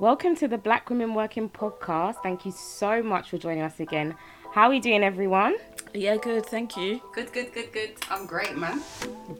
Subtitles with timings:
[0.00, 2.22] Welcome to the Black Women Working podcast.
[2.22, 4.14] Thank you so much for joining us again.
[4.52, 5.56] How are we doing, everyone?
[5.92, 6.46] Yeah, good.
[6.46, 7.00] Thank you.
[7.12, 7.90] Good, good, good, good.
[8.10, 8.80] I'm great, man.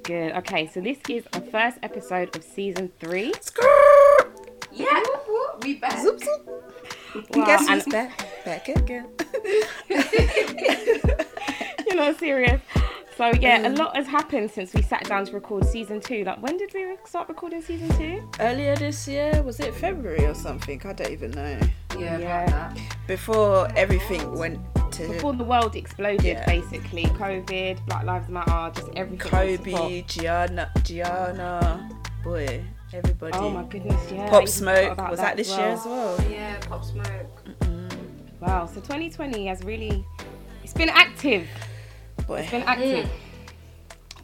[0.03, 0.33] Good.
[0.33, 3.33] Okay, so this is our first episode of season three.
[4.73, 5.03] Yeah,
[5.63, 6.01] we back.
[6.01, 6.65] Zoop, zoop.
[7.35, 8.45] Wow, Guess and- who's back?
[8.45, 9.09] Back again.
[11.87, 12.61] You're not serious.
[13.19, 13.67] So yeah, Mm.
[13.67, 16.23] a lot has happened since we sat down to record season two.
[16.23, 18.23] Like, when did we start recording season two?
[18.39, 20.81] Earlier this year, was it February or something?
[20.87, 21.59] I don't even know.
[21.99, 22.45] Yeah, Yeah.
[22.45, 22.79] about that.
[23.09, 24.61] Before everything went
[24.93, 26.47] to Before the world exploded, Yeah.
[26.47, 27.07] basically.
[27.07, 29.33] COVID, Black Lives Matter, just everything.
[29.33, 29.59] was.
[29.59, 31.91] Kobe, Gianna, Gianna,
[32.23, 32.63] boy,
[32.93, 33.33] everybody.
[33.37, 34.31] Oh my goodness, yeah.
[34.31, 36.17] Pop Smoke was that this as year as well?
[36.31, 37.43] Yeah, Pop Smoke.
[38.39, 40.05] Wow, so 2020 has really,
[40.63, 41.49] it's been active.
[42.29, 43.11] Boy, It's been active.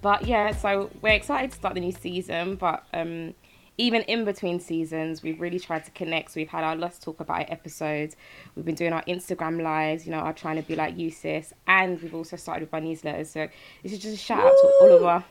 [0.02, 2.56] But yeah, so we're excited to start the new season.
[2.56, 3.32] But um,
[3.78, 6.32] even in between seasons, we've really tried to connect.
[6.32, 8.14] So we've had our Let's Talk About It episodes.
[8.54, 11.54] We've been doing our Instagram lives, you know, our trying to be like you, sis.
[11.66, 13.28] And we've also started with our newsletters.
[13.28, 13.48] So
[13.82, 15.24] this is just a shout out to all of our.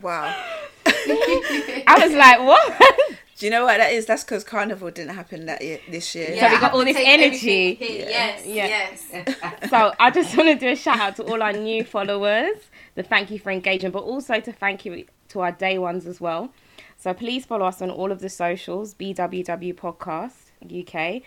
[0.00, 0.44] wow.
[0.86, 3.18] I was like, what?
[3.36, 4.06] Do you know what that is?
[4.06, 6.28] That's because Carnival didn't happen that year, this year.
[6.38, 7.76] So we got all this energy.
[7.78, 8.08] Yeah.
[8.08, 8.66] Yes, Yeah.
[8.66, 9.04] yes.
[9.70, 12.56] so I just want to do a shout out to all our new followers.
[12.94, 16.18] The thank you for engagement, but also to thank you to our day ones as
[16.18, 16.50] well.
[16.96, 20.32] So please follow us on all of the socials, BWW Podcast
[20.64, 21.20] UK.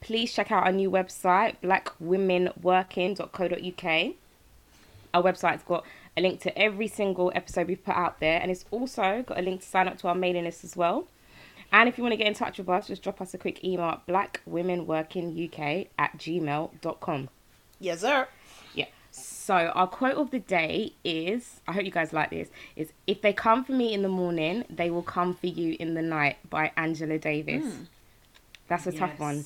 [0.00, 4.14] Please check out our new website, blackwomenworking.co.uk.
[5.12, 5.84] Our website's got
[6.16, 9.42] a link to every single episode we've put out there, and it's also got a
[9.42, 11.08] link to sign up to our mailing list as well.
[11.72, 13.62] And if you want to get in touch with us, just drop us a quick
[13.64, 17.28] email at blackwomenworkinguk at gmail.com.
[17.78, 18.28] Yes, sir.
[18.74, 18.86] Yeah.
[19.10, 23.22] So our quote of the day is I hope you guys like this is if
[23.22, 26.38] they come for me in the morning, they will come for you in the night
[26.48, 27.64] by Angela Davis.
[27.64, 27.82] Hmm.
[28.68, 29.44] That's a tough one.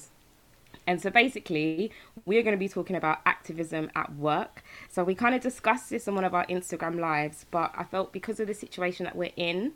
[0.87, 1.91] And so basically,
[2.27, 4.63] we're going to be talking about activism at work.
[4.91, 8.13] So we kind of discussed this on one of our Instagram lives, but I felt
[8.13, 9.73] because of the situation that we're in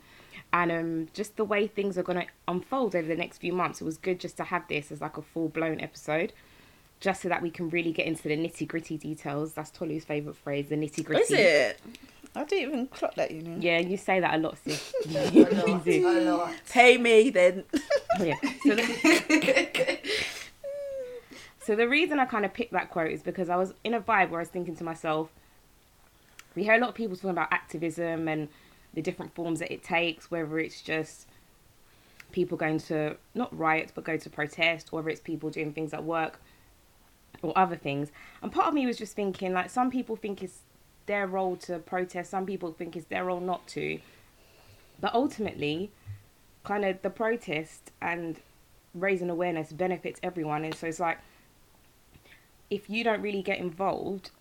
[0.51, 3.81] and um, just the way things are going to unfold over the next few months,
[3.81, 6.33] it was good just to have this as like a full blown episode,
[6.99, 9.53] just so that we can really get into the nitty gritty details.
[9.53, 11.21] That's Tolu's favourite phrase, the nitty gritty.
[11.21, 11.79] Is it?
[12.35, 13.57] I didn't even clock that, you know.
[13.59, 14.93] Yeah, you say that a lot, sis.
[15.07, 16.53] A lot, a lot.
[16.69, 17.63] Pay me then.
[18.19, 18.35] Yeah.
[18.63, 19.99] So the,
[21.61, 24.01] so the reason I kind of picked that quote is because I was in a
[24.01, 25.29] vibe where I was thinking to myself,
[26.55, 28.49] we hear a lot of people talking about activism and
[28.93, 31.27] the different forms that it takes, whether it's just
[32.31, 35.93] people going to not riots but go to protest, or whether it's people doing things
[35.93, 36.39] at work
[37.41, 38.11] or other things.
[38.41, 40.59] And part of me was just thinking, like, some people think it's
[41.05, 43.99] their role to protest, some people think it's their role not to.
[44.99, 45.91] But ultimately,
[46.63, 48.39] kind of the protest and
[48.93, 50.65] raising awareness benefits everyone.
[50.65, 51.19] And so it's like,
[52.69, 54.31] if you don't really get involved,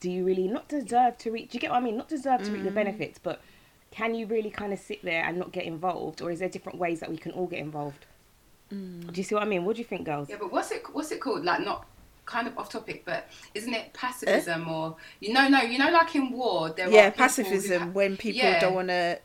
[0.00, 1.50] do you really not deserve to reach?
[1.50, 1.96] Do you get what I mean?
[1.96, 2.74] Not deserve to reap the mm.
[2.74, 3.40] benefits, but
[3.96, 6.78] can you really kind of sit there and not get involved, or is there different
[6.78, 8.04] ways that we can all get involved?
[8.70, 9.10] Mm.
[9.10, 9.64] Do you see what I mean?
[9.64, 10.28] What do you think, girls?
[10.28, 10.82] Yeah, but what's it?
[10.92, 11.44] What's it called?
[11.44, 11.86] Like not
[12.26, 13.88] kind of off topic, but isn't it eh?
[13.94, 15.48] pacifism or you know?
[15.48, 18.60] No, you know, like in war, there yeah, are pacifism ha- when people Yeah.
[18.60, 19.18] don't want to.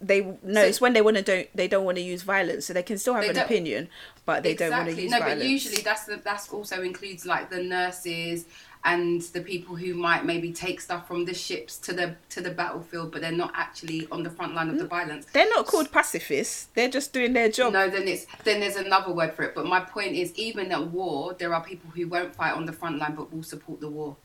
[0.00, 2.66] They no, So- it's when they want to don't they don't want to use violence,
[2.66, 3.88] so they can still have an opinion,
[4.26, 5.12] but they don't want to use violence.
[5.12, 5.42] no, violence.
[5.42, 8.44] but usually that's the, that's also includes like the nurses
[8.84, 12.50] and the people who might maybe take stuff from the ships to the to the
[12.50, 14.90] battlefield, but they're not actually on the front line of the mm.
[14.90, 15.26] violence.
[15.32, 16.68] they're not called pacifists.
[16.74, 17.72] They're just doing their job.
[17.72, 19.54] No, then it's then there's another word for it.
[19.54, 22.72] But my point is, even at war, there are people who won't fight on the
[22.72, 24.16] front line but will support the war.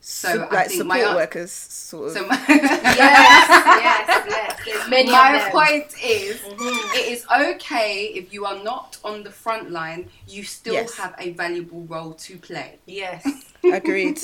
[0.00, 2.12] So I like think support my- workers, sort of.
[2.12, 2.82] So my, yes,
[3.48, 4.57] yes, yes.
[4.68, 6.94] There's many my of point is, Mhm.
[6.94, 10.94] it is okay if you are not on the front line, you still Yes.
[10.96, 12.78] have a valuable role to play.
[12.86, 13.26] Yes.
[13.64, 14.20] Agreed.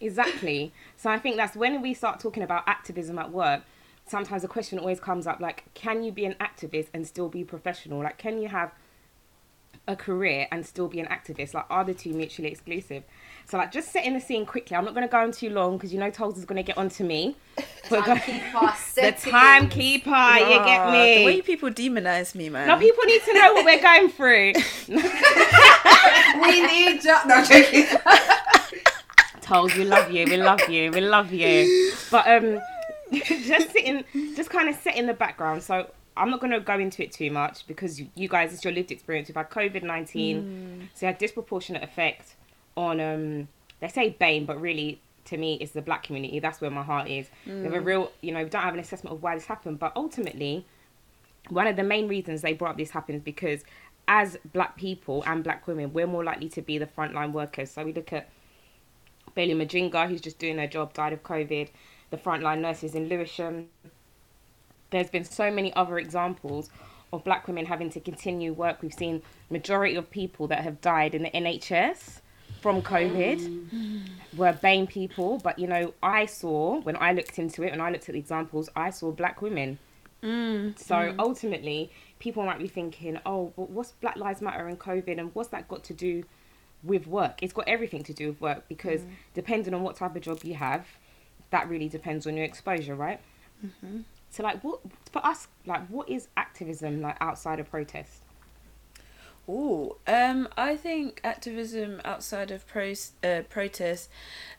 [0.00, 0.72] Exactly.
[0.96, 3.62] So I think that's when we start talking about activism at work.
[4.06, 7.44] Sometimes the question always comes up like, can you be an activist and still be
[7.44, 8.00] professional?
[8.02, 8.72] Like, can you have
[9.86, 11.54] a career and still be an activist?
[11.54, 13.04] Like, are the two mutually exclusive?
[13.48, 14.76] So, like, just setting the scene quickly.
[14.76, 16.62] I'm not going to go on too long because you know Tolls is going to
[16.62, 17.36] get onto me.
[17.90, 19.22] But go- Timekeeper, the settings.
[19.24, 21.42] timekeeper, you get Ah, The way me.
[21.42, 22.66] people demonize me, man.
[22.68, 24.52] No, people need to know what we're going through.
[26.42, 27.16] we need you.
[27.26, 27.86] No, joking.
[29.40, 31.92] Tolls, we love you, we love you, we love you.
[32.10, 32.60] But um,
[33.12, 34.04] just sitting,
[34.36, 35.62] just kind of set in the background.
[35.62, 38.64] So I'm not going to go into it too much because you- you guys, it's
[38.64, 39.28] your lived experience.
[39.28, 42.36] You've had COVID 19, so you had disproportionate effect
[42.76, 43.48] on, um,
[43.80, 46.40] they say BAME, but really to me it's the black community.
[46.40, 47.28] That's where my heart is.
[47.58, 49.78] We have a real, you know, we don't have an assessment of why this happened,
[49.78, 50.66] but ultimately,
[51.48, 53.64] one of the main reasons they brought up this happened is because
[54.08, 57.70] as black people and black women, we're more likely to be the frontline workers.
[57.70, 58.28] So we look at
[59.34, 61.68] Belly Mujinga, who's just doing her job, died of COVID.
[62.10, 63.68] The frontline nurses in Lewisham.
[64.90, 66.68] There's been so many other examples
[67.12, 68.82] of black women having to continue work.
[68.82, 72.20] We've seen majority of people that have died in the NHS
[72.62, 75.38] from COVID were BAME people.
[75.38, 78.18] But you know, I saw when I looked into it, when I looked at the
[78.18, 79.78] examples, I saw black women.
[80.22, 80.78] Mm.
[80.78, 81.16] So mm.
[81.18, 85.48] ultimately, people might be thinking, oh, but what's Black Lives Matter and COVID and what's
[85.50, 86.22] that got to do
[86.84, 87.42] with work?
[87.42, 89.10] It's got everything to do with work because mm.
[89.34, 90.86] depending on what type of job you have,
[91.50, 93.20] that really depends on your exposure, right?
[93.66, 94.00] Mm-hmm.
[94.30, 94.80] So, like, what
[95.10, 98.22] for us, like, what is activism like outside of protest?
[99.48, 102.94] Ooh, um, I think activism outside of pro
[103.24, 104.08] uh, protest,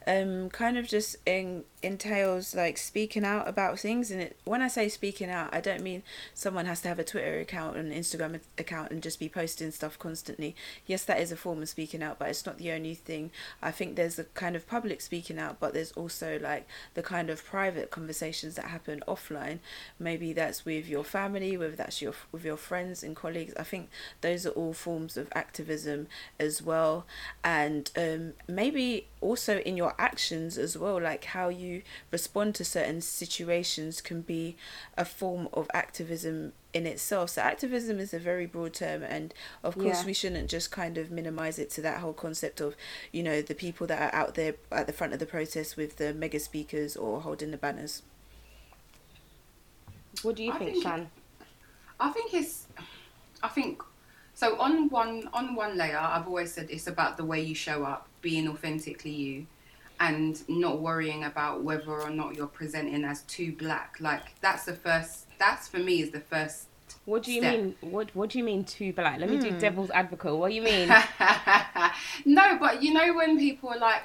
[0.05, 4.11] um, kind of just in, entails like speaking out about things.
[4.11, 6.03] And it, when I say speaking out, I don't mean
[6.33, 9.97] someone has to have a Twitter account and Instagram account and just be posting stuff
[9.99, 10.55] constantly.
[10.85, 13.31] Yes, that is a form of speaking out, but it's not the only thing.
[13.61, 17.29] I think there's a kind of public speaking out, but there's also like the kind
[17.29, 19.59] of private conversations that happen offline.
[19.99, 23.53] Maybe that's with your family, whether that's your with your friends and colleagues.
[23.57, 23.89] I think
[24.21, 26.07] those are all forms of activism
[26.39, 27.05] as well,
[27.43, 31.72] and um, maybe also in your actions as well, like how you
[32.11, 34.55] respond to certain situations can be
[34.97, 37.31] a form of activism in itself.
[37.31, 39.33] So activism is a very broad term, and
[39.63, 40.05] of course Yeah.
[40.05, 42.75] we shouldn't just kind of minimize it to that whole concept of
[43.11, 45.97] you know the people that are out there at the front of the protest with
[45.97, 48.01] the mega speakers or holding the banners.
[50.21, 51.09] What do you I think, think- Shan?
[51.99, 52.67] I think it's.
[53.41, 53.81] I think
[54.33, 54.57] so.
[54.59, 58.07] On one on one layer, I've always said it's about the way you show up,
[58.21, 59.45] being authentically you,
[60.03, 63.95] and not worrying about whether or not you're presenting as too black.
[63.99, 65.27] Like that's the first.
[65.39, 66.67] That's for me is the first.
[67.05, 67.57] What do you step.
[67.57, 67.75] mean?
[67.81, 69.19] What What do you mean too black?
[69.19, 69.57] Let me do hmm.
[69.57, 70.35] devil's advocate.
[70.35, 70.89] What do you mean?
[72.25, 74.03] no, but you know when people are like.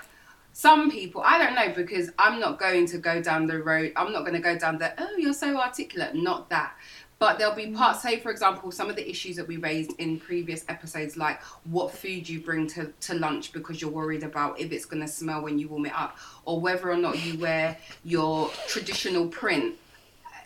[0.55, 3.93] Some people, I don't know because I'm not going to go down the road.
[3.95, 6.17] I'm not going to go down the, oh, you're so articulate.
[6.17, 6.73] Not that.
[7.19, 10.21] But there'll be parts, say, for example, some of the issues that we raised in
[10.21, 14.71] previous episodes, like what food you bring to, to lunch because you're worried about if
[14.71, 17.77] it's going to smell when you warm it up, or whether or not you wear
[18.05, 19.75] your traditional print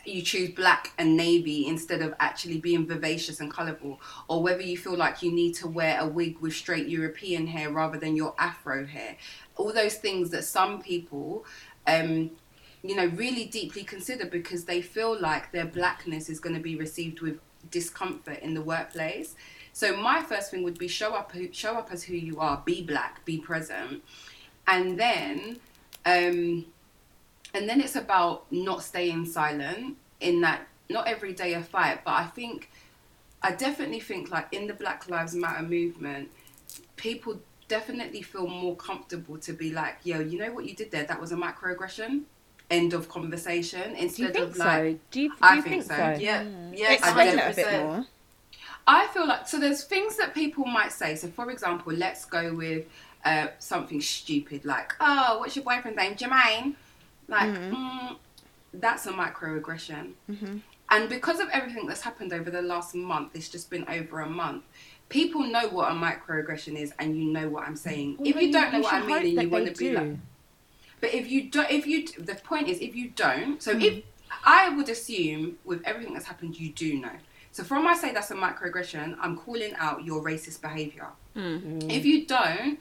[0.04, 4.76] you choose black and navy instead of actually being vivacious and colourful, or whether you
[4.76, 8.34] feel like you need to wear a wig with straight European hair rather than your
[8.38, 9.16] afro hair.
[9.56, 11.44] All those things that some people,
[11.86, 12.30] um,
[12.82, 16.76] you know, really deeply consider because they feel like their blackness is going to be
[16.76, 17.38] received with
[17.70, 19.34] discomfort in the workplace.
[19.72, 22.82] So my first thing would be show up, show up as who you are, be
[22.82, 24.02] black, be present,
[24.66, 25.58] and then.
[26.04, 26.66] Um,
[27.54, 32.12] and then it's about not staying silent in that not every day a fight but
[32.12, 32.70] i think
[33.42, 36.30] i definitely think like in the black lives matter movement
[36.96, 37.38] people
[37.68, 41.20] definitely feel more comfortable to be like yo you know what you did there that
[41.20, 42.22] was a microaggression
[42.72, 44.98] end of conversation instead of like so?
[45.10, 45.96] Do you, do I you think think so.
[45.96, 46.20] so?
[46.20, 48.06] Yeah, yeah, Explain I it a bit more.
[48.86, 49.60] I feel like so.
[49.60, 51.14] There's things that people might say.
[51.14, 52.86] So, for example, let's go with
[53.24, 56.74] uh, something stupid like, "Oh, what's your boyfriend's name, Jermaine?"
[57.28, 58.16] Like, mm,
[58.74, 60.12] that's a microaggression.
[60.90, 64.28] And because of everything that's happened over the last month, it's just been over a
[64.28, 64.64] month.
[65.08, 68.18] People know what a microaggression is, and you know what I'm saying.
[68.24, 70.16] if you don't know what I mean, and you want to be like,
[71.02, 73.82] but if you don't, if you, the point is, if you don't, so mm.
[73.82, 74.04] if
[74.44, 77.10] I would assume with everything that's happened, you do know.
[77.50, 81.08] So from I say that's a microaggression, I'm calling out your racist behaviour.
[81.36, 81.60] Mm.
[81.60, 81.92] Mm.
[81.92, 82.78] If you don't,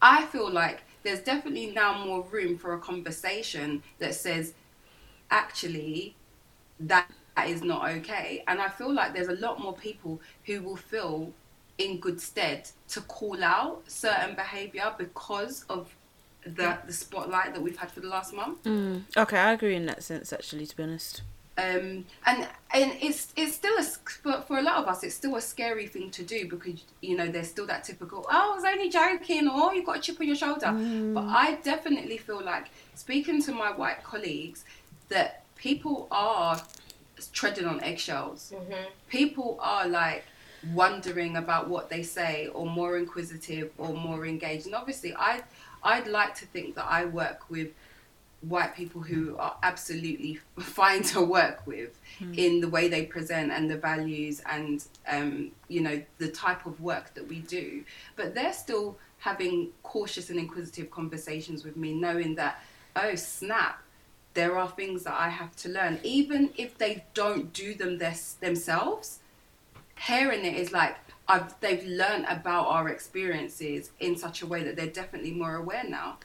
[0.00, 4.54] I feel like there's definitely now more room for a conversation that says,
[5.32, 6.14] actually,
[6.78, 7.10] that
[7.48, 8.44] is not okay.
[8.46, 11.32] And I feel like there's a lot more people who will feel
[11.78, 15.95] in good stead to call out certain behaviour because of
[16.46, 18.62] the the spotlight that we've had for the last month.
[18.64, 19.02] Mm.
[19.16, 20.32] Okay, I agree in that sense.
[20.32, 21.22] Actually, to be honest.
[21.58, 25.36] um, and and it's it's still a, for, for a lot of us it's still
[25.36, 28.64] a scary thing to do because you know there's still that typical oh I was
[28.64, 31.14] only joking or oh, you've got a chip on your shoulder mm.
[31.14, 34.64] but I definitely feel like speaking to my white colleagues
[35.08, 36.60] that people are
[37.32, 38.84] treading on eggshells mm-hmm.
[39.08, 40.24] people are like
[40.74, 45.42] wondering about what they say or more inquisitive or more engaged and obviously I
[45.86, 47.68] I'd like to think that I work with
[48.42, 51.98] white people who are absolutely fine to work with
[52.34, 56.80] in the way they present and the values and um, you know the type of
[56.80, 57.84] work that we do.
[58.16, 62.62] But they're still having cautious and inquisitive conversations with me knowing that
[62.96, 63.82] oh snap
[64.34, 65.98] there are things that i have to learn.
[66.02, 67.98] Even if they don't do them
[68.40, 69.20] themselves
[69.98, 70.96] hearing it is like
[71.28, 75.84] I've, they've learned about our experiences in such a way that they're definitely more aware
[75.84, 76.18] now.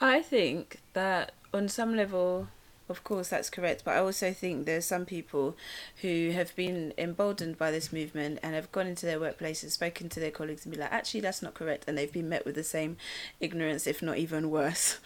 [0.00, 2.48] I think that on some level,
[2.92, 3.82] of course, that's correct.
[3.84, 5.56] But I also think there's some people
[6.02, 10.20] who have been emboldened by this movement and have gone into their workplaces, spoken to
[10.20, 11.84] their colleagues, and be like, actually, that's not correct.
[11.88, 12.96] And they've been met with the same
[13.40, 15.00] ignorance, if not even worse.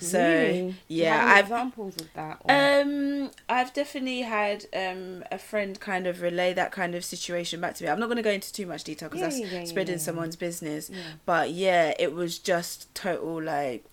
[0.00, 0.52] So, Really?
[0.88, 2.40] Do you yeah, I've examples of that.
[2.44, 7.60] or- um, I've definitely had um a friend kind of relay that kind of situation
[7.60, 7.90] back to me.
[7.90, 9.98] I'm not going to go into too much detail because Yeah, that's yeah, yeah, spreading
[9.98, 10.90] someone's business.
[11.26, 13.84] But yeah, it was just total like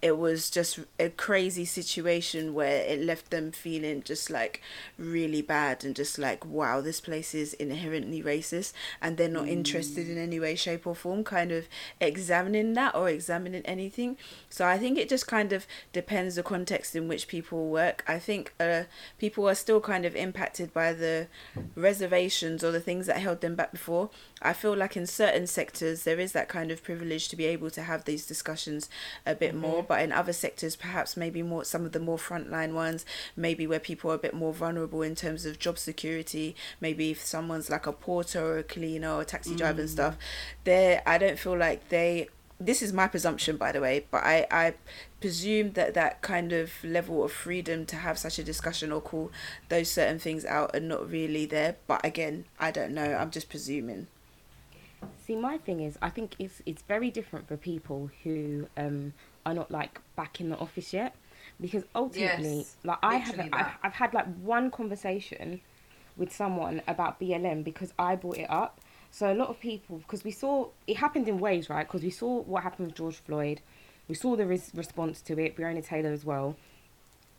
[0.00, 4.62] it was just a crazy situation where it left them feeling just like
[4.96, 10.08] really bad and just like wow this place is inherently racist and they're not interested
[10.08, 11.68] in any way shape or form kind of
[12.00, 14.16] examining that or examining anything.
[14.48, 18.04] So i think it just kind of depends the context in which people work.
[18.06, 18.84] I think uh,
[19.18, 21.26] people are still kind of impacted by the
[21.74, 24.10] reservations or the things that held them back before
[24.42, 27.70] i feel like in certain sectors there is that kind of privilege to be able
[27.70, 28.88] to have these discussions
[29.26, 29.60] a bit mm-hmm.
[29.60, 33.04] more but in other sectors perhaps maybe more some of the more frontline ones
[33.36, 37.24] maybe where people are a bit more vulnerable in terms of job security maybe if
[37.24, 39.92] someone's like a porter or a cleaner or a taxi driver and mm.
[39.92, 40.16] stuff
[40.64, 42.28] there i don't feel like they
[42.60, 44.74] this is my presumption by the way but i i
[45.20, 49.30] presume that that kind of level of freedom to have such a discussion or call
[49.68, 53.48] those certain things out are not really there but again i don't know i'm just
[53.48, 54.06] presuming
[55.28, 59.12] See, my thing is, I think it's it's very different for people who um,
[59.44, 61.14] are not like back in the office yet,
[61.60, 63.72] because ultimately, Yes, like I haven't, I've.
[63.82, 65.60] I've had like one conversation
[66.16, 68.80] with someone about BLM because I brought it up.
[69.10, 71.86] So a lot of people, because we saw it happened in waves, right?
[71.86, 73.60] Because we saw what happened with George Floyd,
[74.08, 76.56] we saw the res- response to it, Breonna Taylor as well.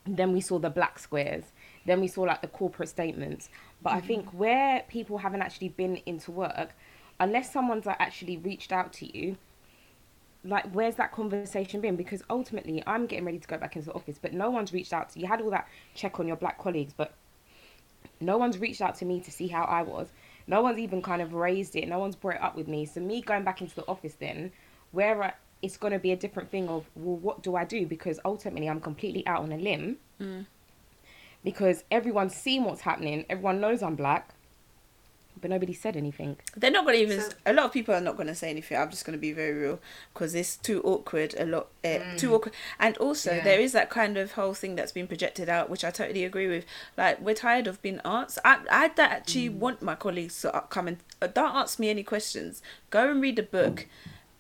[0.06, 1.46] Then we saw the black squares.
[1.88, 3.50] Then we saw like the corporate statements.
[3.82, 6.76] But I think where people haven't actually been into work,
[7.20, 9.38] unless someone's like actually reached out to you,
[10.44, 11.96] like where's that conversation been?
[11.96, 14.94] Because ultimately, I'm getting ready to go back into the office, but no one's reached
[14.94, 15.24] out to you.
[15.24, 17.14] You had all that check on your black colleagues, but
[18.22, 20.10] no one's reached out to me to see how I was.
[20.48, 21.88] No one's even kind of raised it.
[21.88, 22.86] No one's brought it up with me.
[22.86, 24.52] So me going back into the office then,
[24.92, 27.86] where I, it's going to be a different thing of well, what do I do?
[27.86, 29.98] Because ultimately, I'm completely out on a limb.
[30.22, 30.46] Mm.
[31.44, 33.26] Because everyone's seen what's happening.
[33.30, 34.34] Everyone knows I'm black,
[35.42, 36.38] but nobody said anything.
[36.56, 37.22] They're not going to even.
[37.22, 38.78] So- a lot of people are not going to say anything.
[38.78, 39.80] I'm just going to be very real
[40.14, 41.36] because it's too awkward.
[41.40, 42.54] A lot, uh, too awkward.
[42.80, 43.44] And also, Yeah.
[43.44, 46.48] there is that kind of whole thing that's been projected out, which I totally agree
[46.48, 46.66] with.
[46.98, 48.40] Like, we're tired of being asked.
[48.44, 51.90] I, I don't actually want my colleagues to uh, come and uh, don't ask me
[51.90, 52.62] any questions.
[52.90, 53.88] Go and read a book.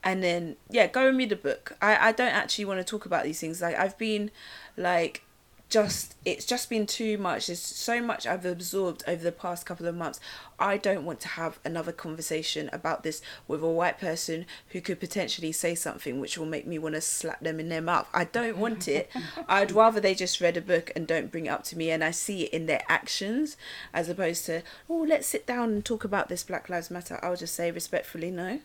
[0.01, 1.75] And then, yeah, go and read a book.
[1.81, 3.61] I, I don't actually want to talk about these things.
[3.61, 4.31] Like, I've been,
[4.77, 5.23] like,
[5.69, 7.47] just it's just been too much.
[7.47, 10.19] There's so much i've absorbed over the past couple of months.
[10.57, 14.99] I don't want to have another conversation about this with a white person who could
[14.99, 18.07] potentially say something which will make me want to slap them in their mouth.
[18.13, 19.09] I don't want it.
[19.47, 22.03] I'd rather they just read a book and don't bring it up to me and
[22.03, 23.55] i see it in their actions
[23.93, 27.19] as opposed to oh let's sit down and talk about this black lives matter.
[27.21, 28.59] I'll just say respectfully no.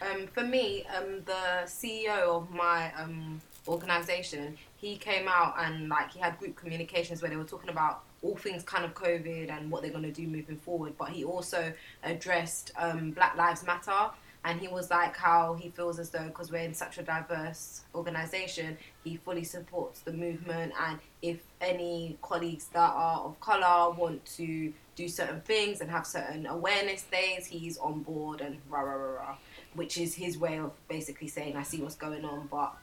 [0.00, 6.12] Um, for me, um, the CEO of my um, organization, he came out and like
[6.12, 9.70] he had group communications where they were talking about all things kind of COVID and
[9.70, 10.94] what they're going to do moving forward.
[10.98, 11.72] But he also
[12.02, 14.10] addressed um, Black Lives Matter.
[14.44, 17.82] And he was like how he feels as though because we're in such a diverse
[17.94, 20.72] organization, he fully supports the movement.
[20.84, 26.04] And if any colleagues that are of color want to do certain things and have
[26.08, 29.36] certain awareness days, he's on board and rah rah rah rah
[29.74, 32.74] which is his way of basically saying I see what's going on, but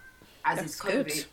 [0.45, 1.25] as That's it's COVID, good.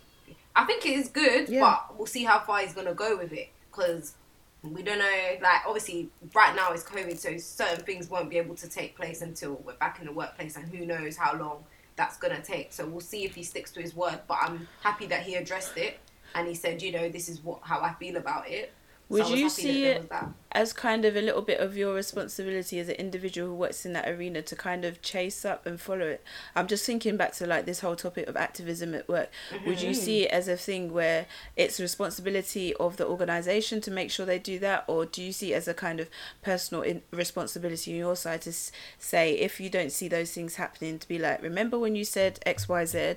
[0.57, 1.61] I think it is good, Yeah.
[1.61, 4.15] but we'll see how far he's gonna go with it because
[4.63, 5.37] we don't know.
[5.41, 9.21] Like obviously, right now it's COVID, so certain things won't be able to take place
[9.21, 11.63] until we're back in the workplace, and who knows how long
[11.95, 12.73] that's gonna take.
[12.73, 14.19] So we'll see if he sticks to his word.
[14.27, 15.99] But I'm happy that he addressed it
[16.35, 18.73] and he said, you know, this is what how I feel about it.
[19.09, 20.11] So Would I was you see it
[20.51, 23.93] as kind of a little bit of your responsibility as an individual who works in
[23.93, 26.23] that arena to kind of chase up and follow it.
[26.55, 29.29] I'm just thinking back to like this whole topic of activism at work.
[29.65, 29.99] Would you mm-hmm.
[29.99, 34.39] see it as a thing where it's responsibility of the organization to make sure they
[34.39, 36.09] do that, or do you see it as a kind of
[36.41, 40.55] personal in- responsibility on your side to s- say if you don't see those things
[40.55, 43.15] happening to be like, remember when you said X Y Z,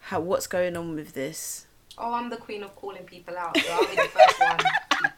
[0.00, 1.66] how what's going on with this?
[1.96, 3.56] Oh, I'm the queen of calling people out.
[3.56, 4.58] So I'll be the first one.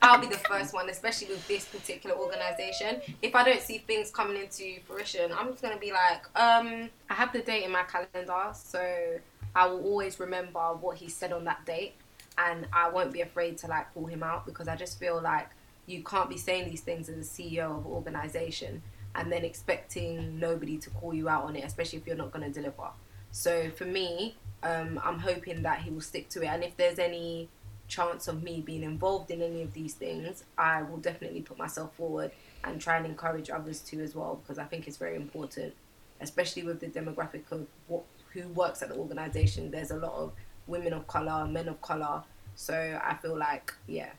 [0.02, 3.00] I'll be the first one, especially with this particular organization.
[3.22, 7.14] If I don't see things coming into fruition, I'm just gonna be like, um, I
[7.14, 9.18] have the date in my calendar, so
[9.54, 11.94] I will always remember what he said on that date,
[12.38, 15.48] and I won't be afraid to like call him out because I just feel like
[15.86, 18.82] you can't be saying these things as a CEO of an organization
[19.14, 22.44] and then expecting nobody to call you out on it, especially if you're not going
[22.44, 22.88] to deliver.
[23.32, 26.46] So for me, um, I'm hoping that he will stick to it.
[26.46, 27.48] And if there's any
[27.90, 31.94] chance of me being involved in any of these things, I will definitely put myself
[31.96, 32.30] forward
[32.64, 35.74] and try and encourage others to as well because I think it's very important,
[36.20, 39.70] especially with the demographic of what, who works at the organization.
[39.70, 40.32] There's a lot of
[40.66, 42.22] women of color, men of color.
[42.54, 44.10] So I feel like, yeah,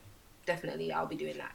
[0.46, 1.52] definitely I'll be doing that.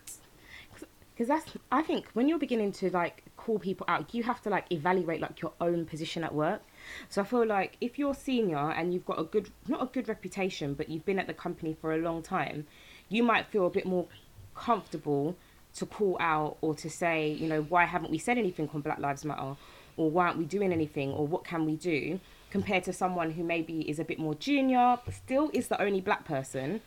[1.14, 4.50] because that's i think when you're beginning to like call people out you have to
[4.50, 6.62] like evaluate like your own position at work
[7.10, 10.08] so i feel like if you're senior and you've got a good not a good
[10.08, 12.66] reputation but you've been at the company for a long time
[13.10, 14.08] you might feel a bit more
[14.56, 15.36] comfortable
[15.78, 19.00] to call out or to say you know why haven't we said anything on black
[19.00, 19.56] lives matter?
[19.96, 21.12] Or why aren't we doing anything?
[21.12, 22.20] Or what can we do?
[22.52, 26.02] Compared to someone who maybe is a bit more junior but still is the only
[26.02, 26.82] black person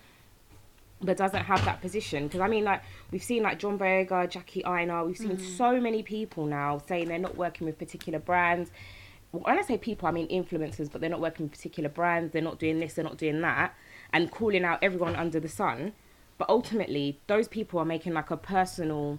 [1.03, 2.27] but doesn't have that position.
[2.27, 5.57] Because I mean, like we've seen like John Boyega, Jackie Aina, we've seen mm.
[5.57, 8.71] so many people now saying they're not working with particular brands.
[9.33, 12.33] When I say people, I mean influencers, but they're not working with particular brands.
[12.33, 12.95] They're not doing this.
[12.95, 13.75] They're not doing that,
[14.13, 15.93] and calling out everyone under the sun.
[16.37, 19.19] But ultimately, those people are making like a personal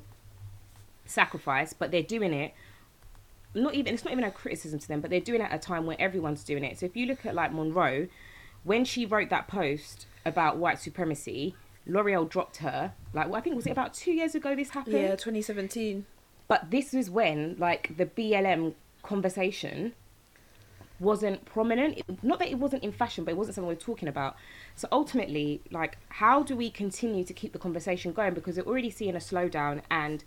[1.06, 2.54] sacrifice, but they're doing it.
[3.54, 5.60] Not even it's not even a criticism to them, but they're doing it at a
[5.60, 6.80] time where everyone's doing it.
[6.80, 8.08] So if you look at like Munroe,
[8.64, 12.94] when she wrote that post about white supremacy, L'Oreal dropped her.
[13.14, 14.96] Like, well, I think was it about two years ago this happened.
[14.96, 16.06] Yeah, 2017.
[16.48, 19.94] But this was when like the BLM conversation
[21.02, 21.98] wasn't prominent.
[21.98, 24.36] It- not that it wasn't in fashion, but it wasn't something we are talking about.
[24.76, 28.34] So ultimately, like, how do we continue to keep the conversation going?
[28.34, 30.24] Because we're already seeing a slowdown and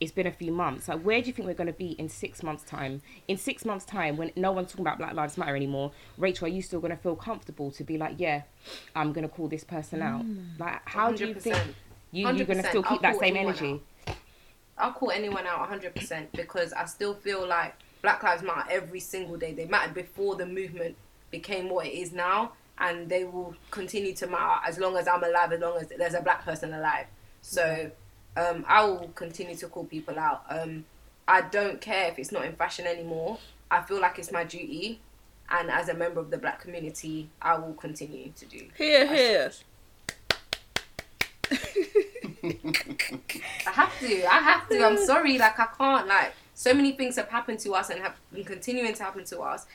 [0.00, 0.88] it's been a few months.
[0.88, 3.02] Like, where do you think we're going to be in six months' time?
[3.28, 6.50] In six months' time, when no one's talking about Black Lives Matter anymore, Rachel, are
[6.50, 8.42] you still going to feel comfortable to be like, yeah,
[8.96, 10.24] I'm going to call this person out?
[10.24, 10.58] Mm.
[10.58, 11.56] Like, how do you think
[12.10, 12.68] you, you're going to 100%.
[12.68, 13.80] still I'll keep that same anyone energy?
[14.78, 19.36] I'll call anyone out 100% because I still feel like Black Lives Matter every single
[19.36, 19.52] day.
[19.52, 20.96] They mattered before the movement
[21.30, 25.22] became what it is now, and they will continue to matter as long as I'm
[25.22, 27.06] alive, as long as there's a black person alive.
[27.40, 27.90] So
[28.36, 30.44] um, I will continue to call people out.
[30.50, 30.84] Um,
[31.26, 33.38] I don't care if it's not in fashion anymore.
[33.70, 35.00] I feel like it's my duty,
[35.48, 38.66] and as a member of the black community, I will continue to do.
[38.76, 39.52] Here, here.
[42.42, 44.26] I have to.
[44.26, 44.84] I have to.
[44.84, 45.38] I'm sorry.
[45.38, 46.08] Like I can't.
[46.08, 49.40] Like so many things have happened to us and have been continuing to happen to
[49.40, 49.66] us.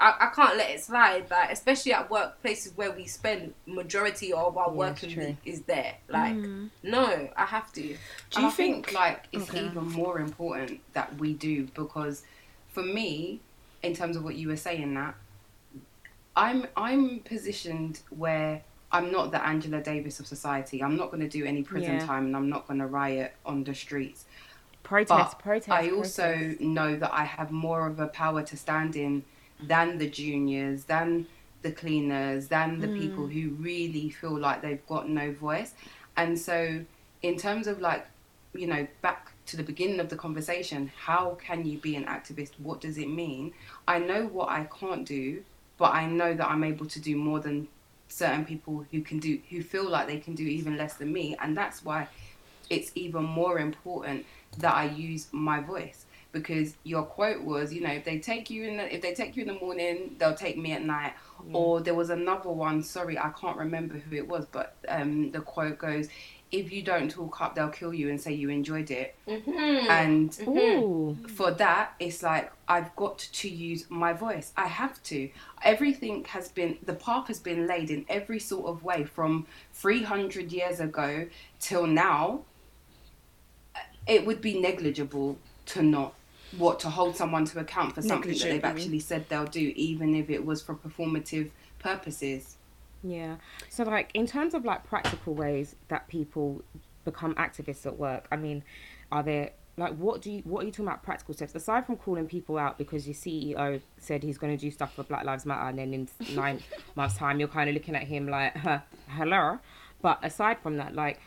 [0.00, 1.30] I, I can't let it slide.
[1.30, 5.94] Like especially at workplaces where we spend majority of our Yeah, working week is there.
[6.08, 6.70] Like mm.
[6.82, 7.82] no, I have to.
[7.82, 7.96] Do
[8.34, 9.64] And you I think, think- like it's Okay.
[9.66, 12.24] even more important that we do because
[12.70, 13.40] for me,
[13.82, 15.14] in terms of what you were saying, that
[16.36, 20.82] I'm I'm positioned where I'm not the Angela Davis of society.
[20.82, 22.06] I'm not going to do any prison Yeah.
[22.06, 24.24] time, and I'm not going to riot on the streets.
[24.92, 25.70] Protest, But protest.
[25.70, 26.60] I also protest.
[26.60, 29.24] know that I have more of a power to stand in
[29.62, 31.26] than the juniors, than
[31.62, 33.32] the cleaners, than the people mm.
[33.32, 35.72] who really feel like they've got no voice.
[36.18, 36.84] And so,
[37.22, 38.04] in terms of like,
[38.52, 42.50] you know, back to the beginning of the conversation, how can you be an activist?
[42.58, 43.54] What does it mean?
[43.88, 45.42] I know what I can't do,
[45.78, 47.66] but I know that I'm able to do more than
[48.08, 51.34] certain people who can do who feel like they can do even less than me
[51.40, 52.06] and that's why
[52.72, 54.26] it's even more important
[54.58, 58.64] that I use my voice because your quote was, you know, if they take you
[58.64, 61.12] in the, if they take you in the morning, they'll take me at night.
[61.52, 65.40] Or there was another one, sorry, I can't remember who it was, but um, the
[65.40, 66.08] quote goes,
[66.52, 69.16] if you don't talk up, they'll kill you and say you enjoyed it.
[69.26, 69.90] Mm-hmm.
[69.90, 71.16] And Ooh.
[71.26, 74.52] for that, it's like I've got to use my voice.
[74.56, 75.30] I have to.
[75.64, 80.52] Everything has been, the path has been laid in every sort of way from 300
[80.52, 81.26] years ago
[81.58, 82.42] till now.
[84.06, 86.14] It would be negligible to not
[86.58, 90.14] what to hold someone to account for something that they've actually said they'll do, even
[90.14, 92.56] if it was for performative purposes.
[93.02, 93.36] Yeah.
[93.68, 96.62] So like in terms of like practical ways that people
[97.04, 98.62] become activists at work, I mean,
[99.10, 101.96] are there like what do you what are you talking about practical steps aside from
[101.96, 105.46] calling people out because your CEO said he's going to do stuff for Black Lives
[105.46, 106.60] Matter and then in nine
[106.94, 109.58] months time you're kind of looking at him like huh, hello
[110.02, 111.20] but aside from that like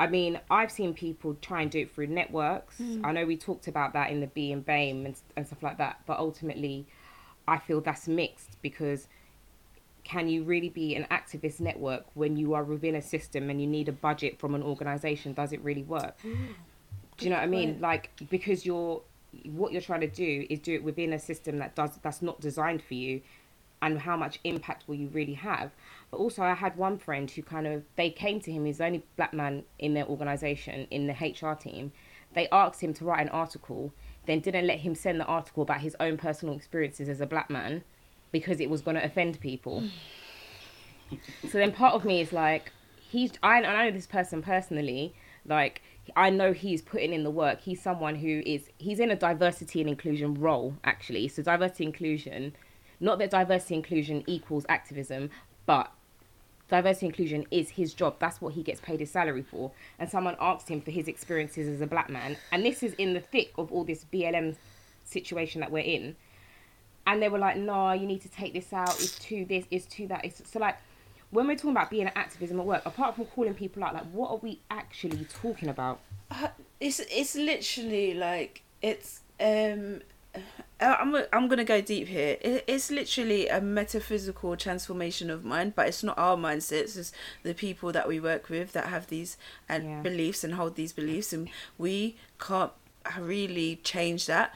[0.00, 2.78] I mean I've seen people try and do it through networks.
[2.78, 3.04] Mm.
[3.04, 5.78] I know we talked about that in the B and BAME and, and stuff like
[5.78, 6.86] that but ultimately
[7.46, 9.08] I feel that's mixed because
[10.02, 13.66] can you really be an activist network when you are within a system and you
[13.66, 15.34] need a budget from an organization?
[15.34, 16.16] Does it really work?
[16.24, 16.54] Mm.
[17.18, 17.78] Do you know what i mean?
[17.82, 19.02] like because you're
[19.44, 22.40] what you're trying to do is do it within a system that does that's not
[22.40, 23.20] designed for you.
[23.82, 25.70] And how much impact will you really have
[26.10, 28.84] but also i had one friend who kind of they came to him he's the
[28.84, 31.92] only black man in their organization in the hr team
[32.34, 33.92] they asked him to write an article
[34.26, 37.50] then didn't let him send the article about his own personal experiences as a black
[37.50, 37.82] man
[38.32, 39.82] because it was going to offend people.
[41.42, 45.82] so then part of me is like, he's, I, I know this person personally, like,
[46.16, 47.60] I know he's putting in the work.
[47.60, 51.28] He's someone who is, he's in a diversity and inclusion role, actually.
[51.28, 52.54] So diversity inclusion,
[53.00, 55.30] not that diversity inclusion equals activism,
[55.66, 55.92] but
[56.70, 58.16] diversity inclusion is his job.
[58.18, 59.72] That's what he gets paid his salary for.
[59.98, 63.12] And someone asked him for his experiences as a black man, and this is in
[63.12, 64.56] the thick of all this BLM
[65.04, 66.16] situation that we're in.
[67.06, 68.90] And they were like, "No, you need to take this out.
[69.00, 69.64] It's too this.
[69.70, 70.76] It's too that." It's so like
[71.30, 72.82] when we're talking about being an activism at work.
[72.86, 76.00] Apart from calling people out, like what are we actually talking about?
[76.30, 80.00] Uh, it's it's literally like it's um
[80.34, 82.38] Uh, I'm I'm gonna go deep here.
[82.40, 86.96] It, it's literally a metaphysical transformation of mind, but it's not our mindset.
[86.96, 87.12] It's
[87.42, 89.36] the people that we work with that have these
[89.68, 90.00] and Yeah.
[90.02, 92.72] beliefs and hold these beliefs, and we can't
[93.18, 94.54] really change that.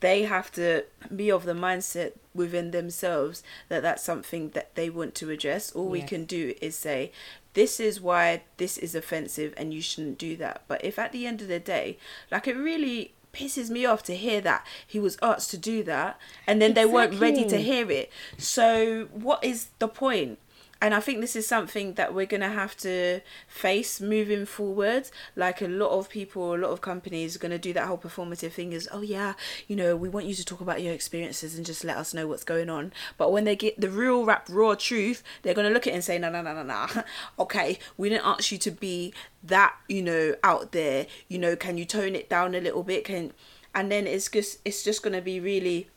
[0.00, 0.84] They have to
[1.14, 5.72] be of the mindset within themselves that that's something that they want to address.
[5.72, 7.10] All we can do is say,
[7.54, 10.62] this is why this is offensive and you shouldn't do that.
[10.68, 11.96] But if at the end of the day,
[12.30, 16.18] like it really pisses me off to hear that he was asked to do that
[16.46, 18.10] and then they weren't ready to hear it.
[18.38, 20.38] So what is the point?
[20.80, 25.10] And I think this is something that we're gonna have to face moving forward.
[25.36, 28.52] Like a lot of people, a lot of companies are gonna do that whole performative
[28.52, 29.34] thing is, oh yeah,
[29.66, 32.26] you know, we want you to talk about your experiences and just let us know
[32.26, 32.92] what's going on.
[33.16, 36.04] But when they get the real rap raw truth, they're gonna look at it and
[36.04, 36.86] say, no, no, no, no, no.
[37.38, 41.06] okay, we didn't ask you to be that, you know, out there.
[41.28, 43.04] You know, can you tone it down a little bit?
[43.04, 43.32] Can
[43.74, 45.88] and then it's just it's just gonna be really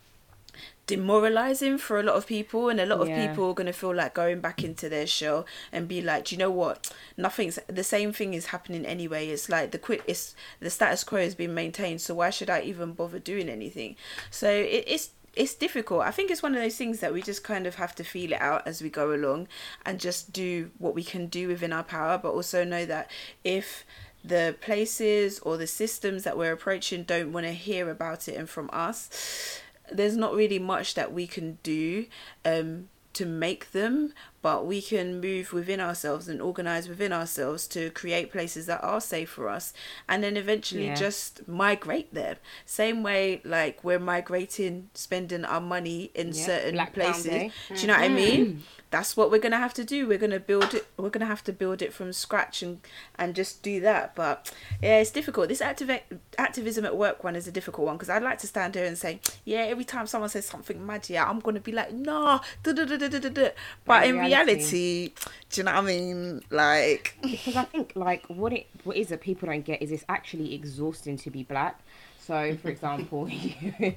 [0.88, 3.28] demoralizing for a lot of people and a lot of Yeah.
[3.28, 6.36] people are going to feel like going back into their shell and be like do
[6.36, 10.34] you know what nothing's the same thing is happening anyway it's like the quick it's
[10.60, 13.96] the status quo has been maintained so why should i even bother doing anything
[14.32, 16.02] so it, it's it's difficult.
[16.02, 18.32] I think it's one of those things that we just kind of have to feel
[18.32, 19.48] it out as we go along
[19.86, 23.12] and just do what we can do within our power, but also know that
[23.44, 23.86] if
[24.26, 28.50] the places or the systems that we're approaching don't want to hear about it and
[28.50, 32.06] from us, there's not really much that we can do
[32.46, 34.14] um, to make them,
[34.48, 39.02] but we can move within ourselves and organize within ourselves to create places that are
[39.02, 39.74] safe for us
[40.08, 40.96] and then eventually Yeah.
[40.96, 42.38] just migrate there.
[42.66, 47.26] Same way, like we're migrating, spending our money in Yeah, certain Black places.
[47.26, 48.16] Do you know what I mm-hmm.
[48.16, 48.64] mean?
[48.90, 50.08] That's what we're gonna have to do.
[50.08, 50.88] We're gonna build it.
[50.96, 52.80] We're gonna have to build it from scratch and
[53.20, 54.16] and just do that.
[54.16, 55.50] But yeah, it's difficult.
[55.50, 56.00] This activ-
[56.38, 58.98] activism at work one is a difficult one because I'd like to stand here and
[58.98, 63.52] say, yeah, every time someone says something mad, yeah, I'm gonna be like, nah, da.
[63.86, 65.10] But in in reality,
[65.50, 66.42] do you know what I mean?
[66.50, 70.06] Like, because I think like what it what is it people don't get is it's
[70.10, 71.80] actually exhausting to be black.
[72.20, 73.94] So, for example, you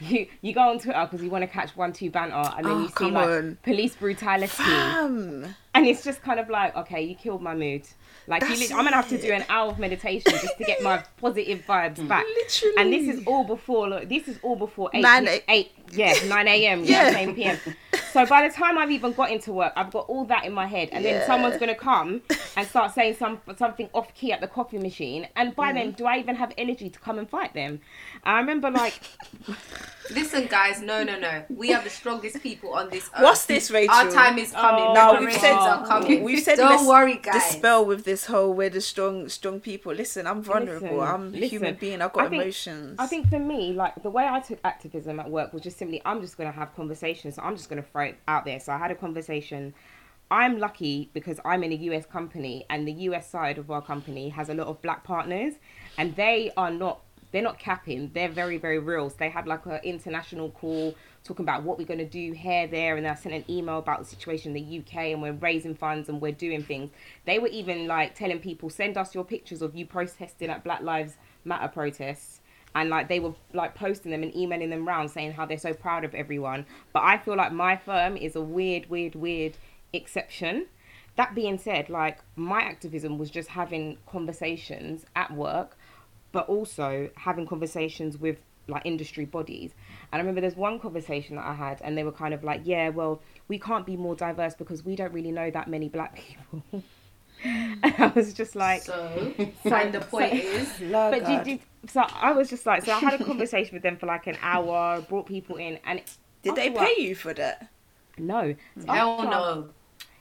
[0.00, 2.72] you, you go on Twitter because you want to catch one two banter, and then
[2.72, 3.58] Oh, you see like on.
[3.62, 7.82] police brutality, um, and it's just kind of like, okay, you killed my mood.
[8.26, 10.82] Like, you That's I'm gonna have to do an hour of meditation just to get
[10.82, 12.24] my positive vibes back.
[12.36, 12.74] Literally.
[12.78, 13.88] And this is all before.
[13.88, 15.02] Look, this is all before eight.
[15.02, 15.72] 9 p- eight.
[15.92, 16.84] Yeah, nine a.m.
[16.84, 17.06] Yeah.
[17.08, 17.58] Yeah, same p.m.
[18.12, 20.66] So by the time I've even got into work, I've got all that in my
[20.66, 21.18] head, and Yeah.
[21.18, 22.22] then someone's gonna come
[22.56, 25.74] and start saying some something off key at the coffee machine, and by Mm.
[25.74, 27.80] then, do I even have energy to come and fight them?
[28.22, 28.94] I remember like
[30.10, 31.44] Listen, guys, no, no, no.
[31.48, 33.22] We are the strongest people on this earth.
[33.22, 33.94] What's this, Rachel?
[33.94, 34.84] Our time is coming.
[34.88, 35.82] Oh, No, we've said God.
[35.82, 36.22] are coming.
[36.22, 37.34] we've said Don't worry, guys.
[37.52, 39.92] dispel with this whole we're the strong strong people.
[39.92, 40.98] Listen, I'm vulnerable.
[40.98, 42.02] Listen, I'm a human being.
[42.02, 42.96] I've got I think- emotions.
[42.98, 46.00] I think for me, like the way I took activism at work was just simply
[46.04, 47.36] I'm just gonna have conversations.
[47.36, 48.60] So I'm just gonna throw it out there.
[48.60, 49.74] So I had a conversation.
[50.32, 54.28] I'm lucky because I'm in a US company and the US side of our company
[54.28, 55.54] has a lot of black partners
[55.98, 57.00] and they are not
[57.32, 58.10] they're not capping.
[58.12, 59.08] They're very, very real.
[59.08, 62.66] So they had like an international call talking about what we're going to do here,
[62.66, 65.74] there, and I sent an email about the situation in the UK and we're raising
[65.74, 66.90] funds and we're doing things.
[67.26, 70.82] They were even like telling people, send us your pictures of you protesting at Black
[70.82, 72.40] Lives Matter protests.
[72.74, 75.74] And like they were like posting them and emailing them round saying how they're so
[75.74, 76.66] proud of everyone.
[76.92, 79.56] But I feel like my firm is a weird, weird, weird
[79.92, 80.66] exception.
[81.16, 85.76] That being said, like my activism was just having conversations at work
[86.32, 89.72] but also having conversations with like industry bodies.
[90.12, 92.62] And I remember there's one conversation that I had, and they were kind of like,
[92.64, 96.16] "Yeah, well, we can't be more diverse because we don't really know that many black
[96.16, 96.62] people."
[97.44, 99.32] and I was just like, So,
[99.64, 101.44] and the point is, but God.
[101.44, 104.06] did, did, so I was just like, so I had a conversation with them for
[104.06, 106.02] like an hour, brought people in, and
[106.42, 107.68] did they pay what- you for that?
[108.18, 108.86] No, mm.
[108.86, 109.68] hell After- no.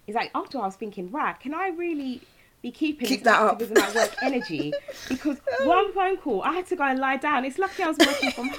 [0.08, 2.22] It's like after I was thinking, right, can I really
[2.62, 3.54] be keeping Keep this that up.
[3.54, 4.74] activism at work energy
[5.08, 7.46] because one phone call, I had to go and lie down.
[7.46, 8.50] It's lucky I was working from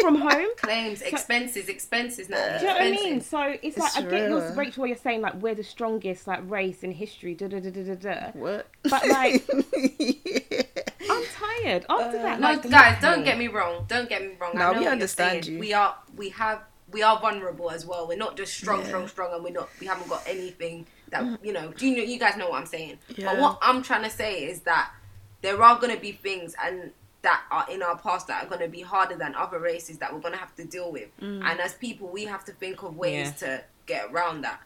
[0.00, 0.48] from home.
[0.56, 2.58] Claims, expenses, expenses now.
[2.58, 3.20] Do you know what I mean?
[3.20, 4.54] So it's like It's I get your real.
[4.54, 7.70] Rachel, what you're saying, like we're the strongest like race in history, da da da
[7.70, 8.30] da da da.
[8.32, 8.68] What?
[8.84, 9.48] But like,
[11.10, 12.36] I'm tired after that.
[12.36, 13.24] Uh, no, Like, guys, don't literally.
[13.24, 13.84] get me wrong.
[13.88, 14.52] Don't get me wrong.
[14.54, 15.58] No, I know we understand you.
[15.58, 18.06] We are, we have, we are vulnerable as well.
[18.08, 18.86] We're not just strong, Yeah.
[18.88, 19.68] strong, strong, and we're not.
[19.80, 21.44] We haven't got anything that mm-hmm.
[21.44, 21.72] you know.
[21.72, 22.02] Do you know?
[22.02, 22.98] You guys know what I'm saying.
[23.08, 23.32] Yeah.
[23.32, 24.90] But what I'm trying to say is that
[25.42, 26.92] there are going to be things and
[27.26, 30.14] that are in our past that are going to be harder than other races that
[30.14, 31.08] we're going to have to deal with.
[31.20, 31.42] Mm.
[31.44, 34.60] And as people, we have to think of ways to get around that.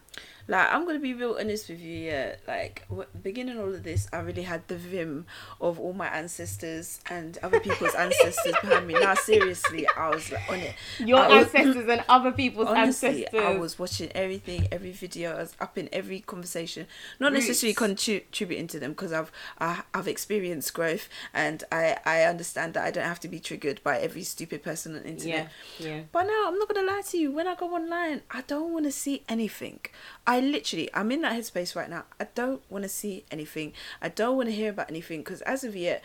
[0.48, 2.36] Like I'm gonna be real honest with you, yeah.
[2.48, 5.26] Like w- beginning all of this, I really had the vim
[5.60, 8.94] of all my ancestors and other people's ancestors behind me.
[8.94, 10.74] Now, seriously, I was like, on it.
[10.98, 13.40] your I was- ancestors and other people's Honestly, ancestors.
[13.44, 15.32] I was watching everything, every video.
[15.36, 16.86] I was up in every conversation.
[17.18, 18.02] Not necessarily Roots.
[18.04, 22.84] contri- contributing to them because I've I, I've experienced growth and I I understand that
[22.84, 25.48] I don't have to be triggered by every stupid person on the internet.
[25.78, 26.00] yeah, yeah.
[26.12, 27.30] But now I'm not gonna lie to you.
[27.32, 29.80] When I go online, I don't want to see anything.
[30.26, 32.04] I literally, I'm in that headspace right now.
[32.20, 33.72] I don't want to see anything.
[34.00, 36.04] I don't want to hear about anything because as of yet,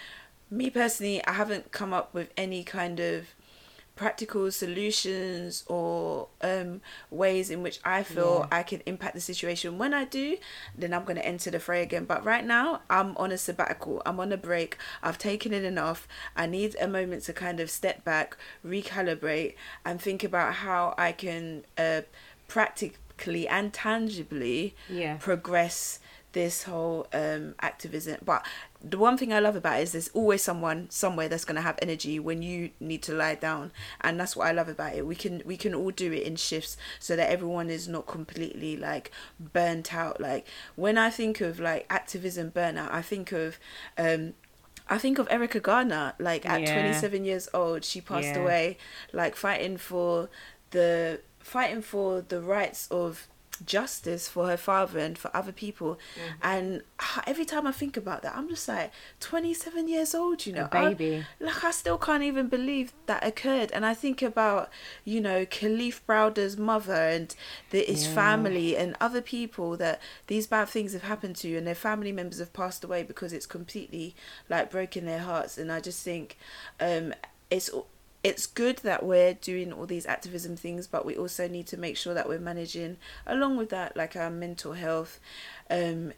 [0.50, 3.28] me personally, I haven't come up with any kind of
[3.96, 9.78] practical solutions or um ways in which I feel I can impact the situation.
[9.78, 10.38] When I do,
[10.78, 12.06] then I'm going to enter the fray again.
[12.06, 14.02] But right now, I'm on a sabbatical.
[14.06, 14.78] I'm on a break.
[15.02, 16.08] I've taken it enough.
[16.36, 21.12] I need a moment to kind of step back, recalibrate, and think about how I
[21.12, 22.02] can uh,
[23.16, 25.18] practically and tangibly Yeah.
[25.18, 26.00] progress
[26.34, 28.46] this whole um activism but
[28.84, 31.62] the one thing i love about it is there's always someone somewhere that's going to
[31.62, 35.08] have energy when you need to lie down and that's what i love about it
[35.08, 38.76] we can we can all do it in shifts so that everyone is not completely
[38.76, 43.58] like burnt out like when i think of like activism burnout i think of
[43.98, 44.34] um
[44.88, 46.74] I think of Erica Garner, like at Yeah.
[46.74, 48.42] 27 years old, she passed Yeah.
[48.44, 48.78] away,
[49.12, 50.30] like fighting for
[50.76, 53.28] the fighting for the rights of
[53.66, 55.98] justice for her father and for other people.
[56.42, 60.52] And ah, every time I think about that, I'm just like 27 years old, you
[60.52, 61.26] know, A I- baby.
[61.40, 63.72] like I still can't even believe that occurred.
[63.72, 64.70] And I think about,
[65.06, 67.34] you know, Kalief Browder's mother and
[67.70, 68.14] the, his Yeah.
[68.16, 72.40] family and other people that these bad things have happened to and their family members
[72.40, 74.16] have passed away because it's completely
[74.50, 75.58] like broken their hearts.
[75.58, 76.38] And I just think
[76.82, 77.14] um,
[77.50, 77.70] it's
[78.30, 81.96] it's good that we're doing all these activism things, but we also need to make
[81.96, 85.20] sure that we're managing along with that like our mental health.
[85.70, 86.12] Um,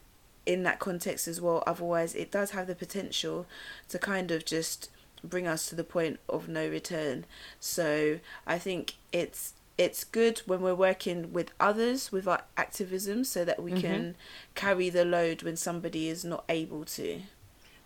[0.46, 1.62] in that context as well.
[1.66, 3.44] Otherwise, it does have the potential
[3.90, 4.88] to kind of just
[5.22, 7.26] bring us to the point of no return.
[7.60, 13.44] So I think it's it's good when we're working with others with our activism, so
[13.44, 14.16] that we can
[14.54, 17.20] carry the load when somebody is not able to.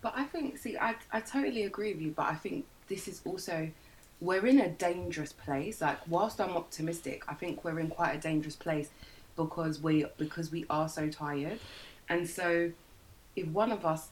[0.00, 3.20] But I think, see, I, I totally agree with you, but I think this is
[3.24, 3.70] also,
[4.22, 5.80] we're in a dangerous place.
[5.80, 8.88] Like, whilst I'm optimistic, I think we're in quite a dangerous place
[9.36, 11.58] because we because we are so tired.
[12.08, 12.70] And so,
[13.34, 14.08] if one of us,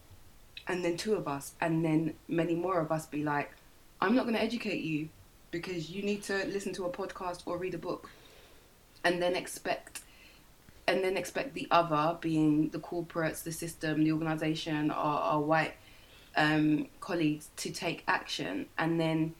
[0.66, 3.52] and then two of us, and then many more of us be like,
[4.00, 5.08] I'm not going to educate you
[5.52, 8.10] because you need to listen to a podcast or read a book,
[9.04, 10.00] and then expect
[10.88, 15.74] and then expect the other, being the corporates, the system, the organization, our, our white
[16.36, 19.34] um, colleagues, to take action, and then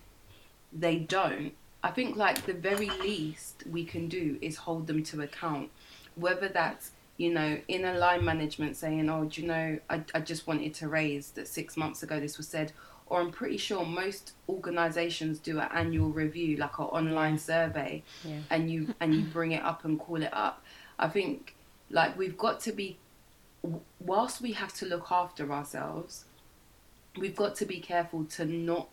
[0.73, 1.53] they don't.
[1.83, 5.71] I think like the very least we can do is hold them to account,
[6.15, 10.21] whether that's you know in a line management saying, "Oh, do you know, I, I
[10.21, 12.73] just wanted to raise that six months ago this was said,"
[13.07, 18.41] or I'm pretty sure most organizations do an annual review, like an online survey, Yeah.
[18.51, 20.63] and you and you bring it up and call it up.
[20.99, 21.55] I think
[21.91, 22.99] like we've got to be
[24.01, 26.25] whilst we have to look after ourselves,
[27.19, 28.89] we've got to be careful to not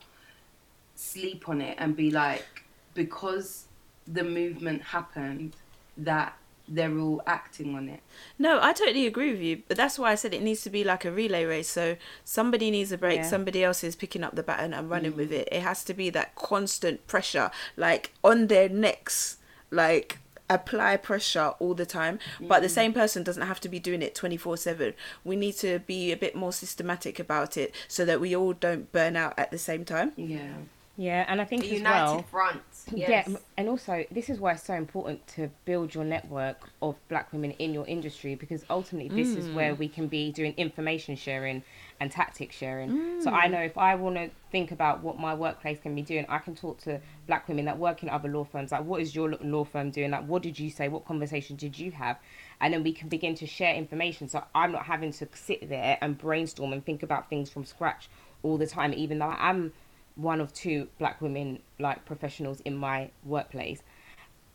[0.97, 3.65] sleep on it and be like because
[4.07, 5.55] the movement happened
[5.97, 8.01] that they're all acting on it.
[8.37, 10.83] No, I totally agree with you, but that's why I said it needs to be
[10.83, 11.69] like a relay race.
[11.69, 13.29] So somebody needs a break, Yeah.
[13.29, 15.17] somebody else is picking up the baton and running mm.
[15.17, 15.47] with it.
[15.51, 19.37] It has to be that constant pressure, like on their necks,
[19.71, 22.19] like apply pressure all the time.
[22.39, 22.71] But the mm.
[22.71, 24.93] same person doesn't have to be doing it 24 7.
[25.23, 28.91] We need to be a bit more systematic about it so that we all don't
[28.91, 30.11] burn out at the same time.
[30.17, 30.53] Yeah.
[30.99, 32.21] Yeah, and I think A as united well.
[32.23, 32.61] front.
[32.91, 33.27] Yes.
[33.27, 37.31] Yeah, and also this is why it's so important to build your network of black
[37.31, 39.77] women in your industry because ultimately this is where mm.
[39.77, 41.63] we can be doing information sharing
[41.99, 43.21] and tactic sharing.
[43.21, 43.51] So I mm.
[43.51, 46.55] know if I want to think about what my workplace can be doing, I can
[46.55, 48.71] talk to black women that work in other law firms.
[48.71, 50.09] Like, what is your law firm doing?
[50.09, 50.87] Like, what did you say?
[50.87, 52.17] What conversation did you have?
[52.59, 54.29] And then we can begin to share information.
[54.29, 58.09] So I'm not having to sit there and brainstorm and think about things from scratch
[58.41, 59.73] all the time, even though I am
[60.17, 63.81] one of two black women like professionals in my workplace.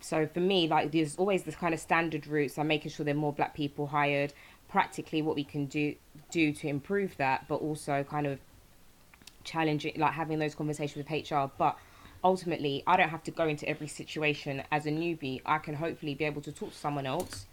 [0.01, 3.15] So for me like there's always this kind of standard routes i'm making sure there
[3.15, 4.35] are more black people hired.
[4.69, 5.95] Practically what we can do
[6.31, 8.39] do to improve that but also kind of
[9.45, 11.77] challenging like having those conversations with hr but
[12.23, 15.43] ultimately i don't have to go into every situation as a newbie.
[15.45, 17.47] I can hopefully be able to talk to someone else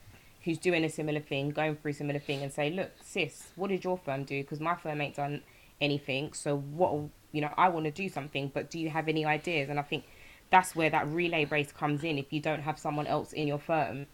[0.43, 3.83] who's doing a similar thing going through similar thing and say look sis what did
[3.83, 4.41] your firm do?
[4.41, 5.41] Because my firm ain't done
[5.81, 6.33] anything.
[6.33, 9.69] So what you know i want to do something but do you have any ideas?
[9.69, 10.05] And i think
[10.49, 12.17] that's where that relay race comes in.
[12.17, 14.07] If you don't have someone else in your firm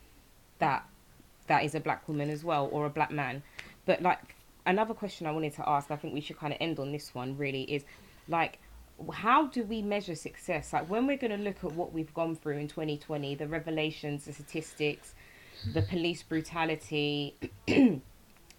[0.60, 0.86] that
[1.48, 3.44] that is a black woman as well or a black man.
[3.86, 6.80] But like another question i wanted to ask i think we should kind of end
[6.80, 7.86] on this one really is
[8.28, 8.58] like
[9.12, 10.72] how do we measure success?
[10.72, 14.26] Like when we're going to look at what we've gone through in 2020 the revelations
[14.26, 15.14] the statistics
[15.74, 17.36] the police brutality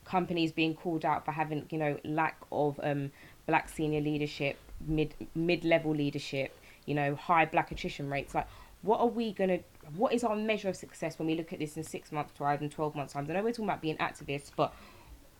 [0.04, 3.10] companies being called out for having you know lack of um
[3.46, 4.56] black senior leadership
[4.86, 8.46] mid mid level leadership you know high black attrition rates like
[8.82, 9.58] what are we going to
[9.96, 12.58] what is our measure of success when we look at this in six months time
[12.60, 13.26] and 12 months time?
[13.30, 14.74] I know we're talking about being activists but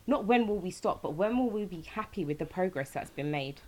[0.07, 3.11] not when will we stop but when will we be happy with the progress that's
[3.11, 3.61] been made?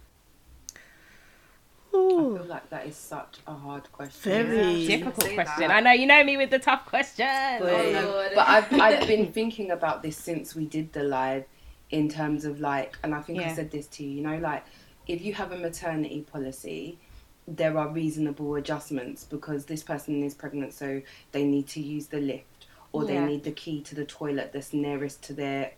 [1.89, 4.31] I feel like that is such a hard question.
[4.31, 4.87] Very.
[4.87, 5.69] difficult question.
[5.69, 5.71] that.
[5.71, 7.29] i know you know me with the tough questions.
[7.61, 11.45] But, Oh, no, but I've, I've been thinking about this since we did the live
[11.91, 14.65] in terms of like, and I think I said this to you, you know, like
[15.07, 16.99] if you have a maternity policy,
[17.47, 21.01] there are reasonable adjustments because this person is pregnant, so
[21.33, 24.73] they need to use the lift or they need the key to the toilet that's
[24.73, 25.73] nearest to their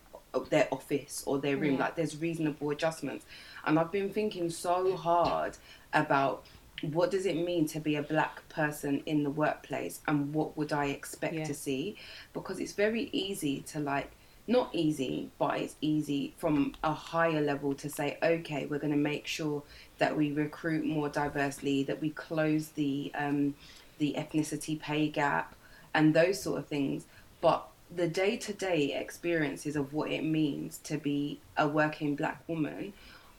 [0.49, 1.75] their office or their room.
[1.75, 1.81] Yeah.
[1.81, 3.25] Like there's reasonable adjustments,
[3.65, 5.57] and I've been thinking so hard
[5.93, 6.47] about
[6.83, 10.73] what does it mean to be a black person in the workplace and what would
[10.73, 11.45] I expect Yeah.
[11.45, 11.97] to see
[12.33, 14.11] because it's very easy to like
[14.51, 18.99] not easy but it's easy from a higher level to say okay we're going to
[19.13, 19.63] make sure
[19.99, 23.55] that we recruit more diversely that we close the um,
[23.99, 25.55] the ethnicity pay gap
[25.95, 27.05] and those sort of things
[27.41, 32.93] but the day-to-day experiences of what it means to be a working black woman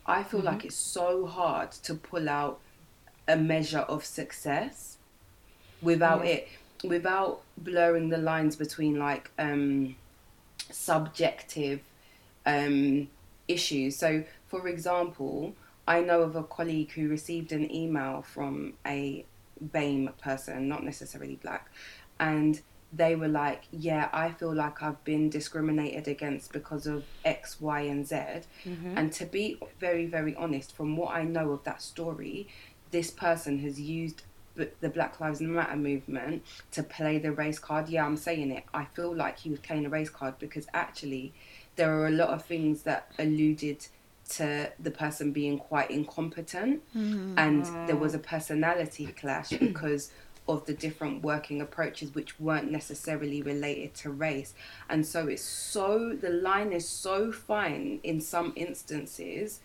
[0.05, 2.59] I feel like it's so hard to pull out
[3.27, 4.97] a measure of success
[5.81, 6.31] without Yeah.
[6.31, 6.47] it
[6.83, 9.95] without blurring the lines between like um
[10.71, 11.81] subjective
[12.45, 13.07] um
[13.47, 13.97] issues.
[13.97, 15.55] So for example
[15.87, 19.25] i know of a colleague who received an email from a
[19.73, 21.69] BAME person not necessarily black
[22.19, 22.61] and
[22.93, 27.81] they were like yeah i feel like i've been discriminated against because of x y
[27.81, 28.15] and z.
[28.97, 32.47] And to be very very honest from what i know of that story
[32.91, 34.23] this person has used
[34.55, 37.89] the Black Lives Matter movement to play the race card.
[37.89, 38.63] Yeah, I'm saying it.
[38.73, 41.33] I feel like he was playing a race card because actually
[41.75, 43.87] there are a lot of things that alluded
[44.29, 46.81] to the person being quite incompetent.
[47.37, 50.11] And there was a personality clash because
[50.47, 54.53] of the different working approaches which weren't necessarily related to race.
[54.89, 59.59] And so it's so the line is so fine in some instances.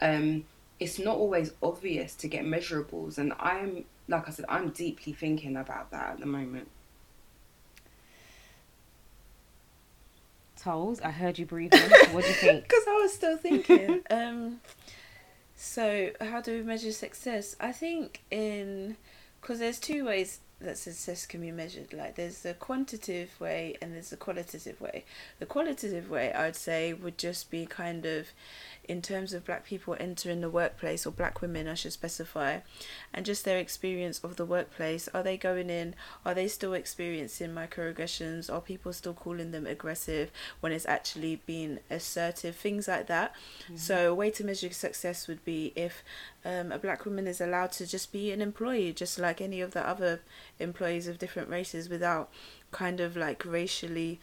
[0.00, 0.44] Um,
[0.78, 3.18] it's not always obvious to get measurables.
[3.18, 6.68] And i'm like i said i'm deeply thinking about that at the moment
[10.62, 11.80] Tolls, I heard you breathing.
[12.10, 12.64] what do you think?
[12.64, 14.02] Because I was still thinking.
[14.10, 14.60] um,
[15.56, 17.56] so how do we measure success?
[17.58, 18.96] I think in
[19.40, 21.92] because there's two ways that success can be measured.
[21.92, 25.04] Like there's the quantitative way and there's the qualitative way.
[25.38, 28.28] The qualitative way I would say would just be kind of
[28.84, 32.60] in terms of black people entering the workplace or black women I should specify
[33.14, 35.08] and just their experience of the workplace.
[35.14, 35.94] Are they going in?
[36.24, 38.52] Are they still experiencing microaggressions?
[38.52, 42.56] Are people still calling them aggressive when it's actually being assertive?
[42.56, 43.34] Things like that.
[43.76, 46.02] So a way to measure success would be if
[46.44, 49.72] um, a black woman is allowed to just be an employee, just like any of
[49.72, 50.20] the other
[50.58, 52.30] employees of different races, without
[52.72, 54.20] kind of like racially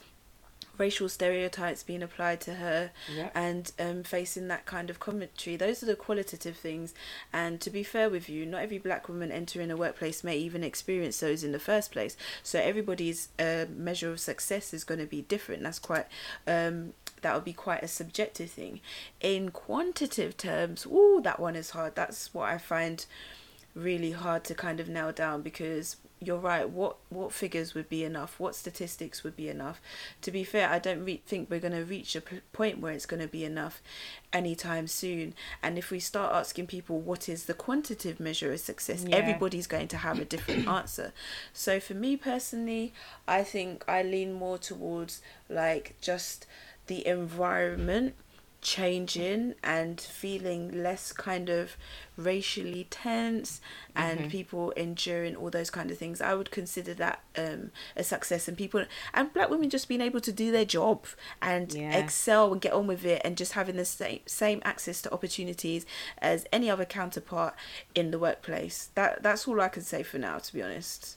[0.78, 3.30] racial stereotypes being applied to her Yeah.
[3.34, 5.56] and um, facing that kind of commentary.
[5.56, 6.94] Those are the qualitative things.
[7.34, 10.64] And to be fair with you, not every black woman entering a workplace may even
[10.64, 12.16] experience those in the first place.
[12.44, 15.64] So everybody's uh, measure of success is going to be different.
[15.64, 16.06] That's quite.
[16.48, 18.80] Um, that would be quite a subjective thing.
[19.22, 21.96] In quantitative terms, oh, that one is hard.
[21.96, 23.04] That's what I find
[23.74, 26.68] really hard to kind of nail down because you're right.
[26.70, 28.40] What what figures would be enough?
[28.40, 29.80] What statistics would be enough?
[30.22, 32.92] To be fair, I don't re- think we're going to reach a p- point where
[32.94, 33.82] it's going to be enough
[34.34, 35.34] anytime soon.
[35.62, 39.16] And if we start asking people what is the quantitative measure of success, Yeah.
[39.16, 41.14] everybody's going to have a different answer.
[41.54, 42.94] So for me personally,
[43.28, 46.48] I think I lean more towards like just
[46.88, 48.16] the environment
[48.68, 51.78] changing and feeling less kind of
[52.18, 53.62] racially tense
[53.96, 58.48] and people enduring all those kind of things i would consider that um a success
[58.50, 61.06] and people and black women just being able to do their job
[61.42, 61.96] and Yeah.
[61.98, 65.86] excel and get on with it and just having the same same access to opportunities
[66.18, 67.54] as any other counterpart
[67.96, 71.16] in the workplace that that's all i can say for now to be honest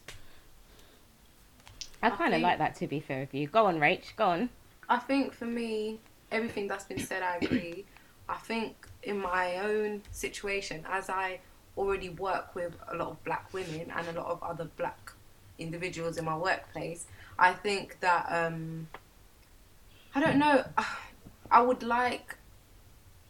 [2.03, 3.47] I I kind of think- like that to be fair with you.
[3.49, 4.17] Go on, Rach.
[4.17, 4.49] Go on.
[4.89, 5.99] I think for me,
[6.31, 7.85] everything that's been said, I agree.
[8.28, 11.41] I think in my own situation, as I
[11.76, 15.12] already work with a lot of black women and a lot of other black
[15.59, 17.07] individuals in my workplace,
[17.39, 18.89] I think that um,
[20.14, 20.64] I don't know.
[21.53, 22.37] I would like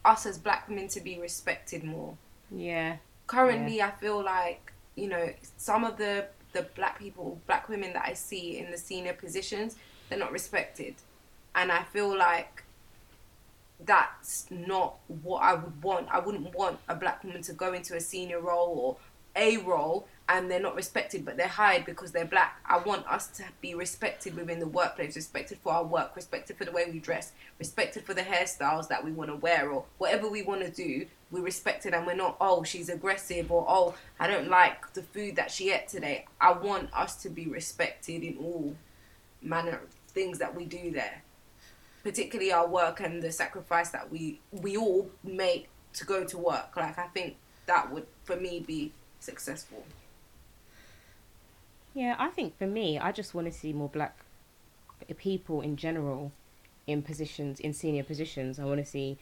[0.05, 2.15] us as black women to be respected more
[2.51, 2.97] Yeah.
[3.27, 8.05] currently I feel like you know some of the the black people black women that
[8.07, 9.75] I see in the senior positions
[10.09, 10.95] they're not respected
[11.55, 12.63] and I feel like
[13.85, 16.07] that's not what I would want.
[16.11, 18.97] I wouldn't want a black woman to go into a senior role or
[19.35, 22.59] a role and they're not respected but they're hired because they're black.
[22.65, 26.65] I want us to be respected within the workplace respected for our work respected for
[26.65, 30.29] the way we dress respected for the hairstyles that we want to wear or whatever
[30.29, 34.27] we want to do we're respected and we're not oh she's aggressive or oh I
[34.27, 36.25] don't like the food that she ate today.
[36.39, 38.75] I want us to be respected in all
[39.41, 41.23] manner of things that we do there
[42.03, 46.75] particularly our work and the sacrifice that we we all make to go to work
[46.75, 47.35] like I think
[47.65, 49.83] that would for me be successful
[51.93, 54.23] Yeah, I think for me, I just want to see more black
[55.17, 56.31] people in general
[56.87, 58.59] in positions, in senior positions.
[58.59, 59.17] I want to see,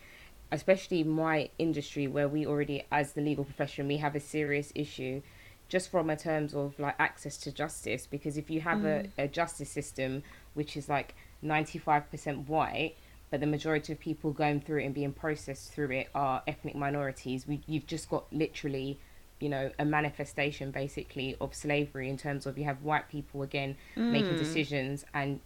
[0.52, 5.22] especially my industry where we already, as the legal profession, we have a serious issue
[5.70, 8.08] just from a terms of like access to justice.
[8.08, 9.10] Because if you have a, mm.
[9.18, 10.24] a justice system
[10.56, 12.96] which is like 95% white,
[13.30, 16.76] but the majority of people going through it and being processed through it are ethnic
[16.76, 19.00] minorities, we, you've just got literally
[19.40, 23.74] you know a manifestation basically of slavery in terms of you have white people again
[23.96, 24.38] making mm.
[24.38, 25.40] decisions and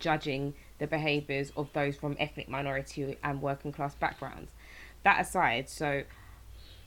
[0.00, 4.50] judging the behaviors of those from ethnic minority and working class backgrounds
[5.04, 6.02] that aside so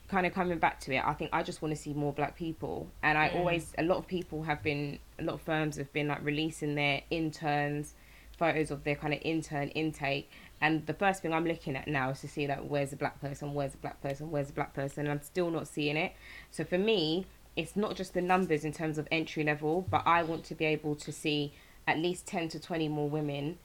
[0.08, 2.36] kind of coming back to it i think i just want to see more black
[2.36, 2.88] people.
[3.02, 3.36] And i mm.
[3.36, 6.74] always a lot of people have been a lot of firms have been like releasing
[6.74, 7.94] their interns
[8.36, 10.30] photos of their kind of intern intake.
[10.60, 13.20] And the first thing I'm looking at now is to see like where's the black
[13.20, 16.14] person, where's the black person, where's the black person, and I'm still not seeing it.
[16.50, 17.26] So for me,
[17.56, 20.64] it's not just the numbers in terms of entry level, but I want to be
[20.66, 21.52] able to see
[21.86, 23.58] at least ten to twenty more women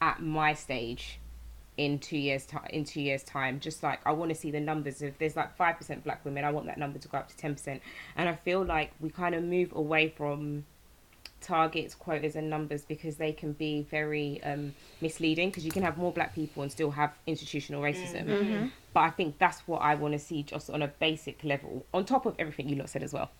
[0.00, 1.20] at my stage
[1.76, 2.66] in two years time.
[2.70, 5.02] In two years time, just like I want to see the numbers.
[5.02, 7.36] If there's like five percent black women, I want that number to go up to
[7.36, 7.82] ten percent.
[8.16, 10.64] And I feel like we kind of move away from
[11.40, 15.50] targets, quotas, and numbers because they can be very um, misleading.
[15.50, 18.24] Because you can have more black people and still have institutional racism.
[18.24, 18.52] Mm-hmm.
[18.52, 18.66] Mm-hmm.
[18.94, 22.04] But I think that's what I want to see just on a basic level, on
[22.04, 23.30] top of everything you lot said as well.